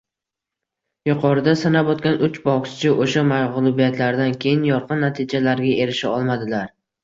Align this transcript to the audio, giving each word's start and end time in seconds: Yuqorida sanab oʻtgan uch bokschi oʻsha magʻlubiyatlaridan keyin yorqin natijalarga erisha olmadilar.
Yuqorida 1.09 1.53
sanab 1.63 1.91
oʻtgan 1.95 2.17
uch 2.29 2.41
bokschi 2.49 2.95
oʻsha 3.07 3.25
magʻlubiyatlaridan 3.35 4.35
keyin 4.47 4.67
yorqin 4.73 5.09
natijalarga 5.11 5.79
erisha 5.87 6.19
olmadilar. 6.19 6.77